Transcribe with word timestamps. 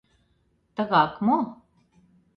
—Тыгак 0.75 1.13
мо? 1.25 1.37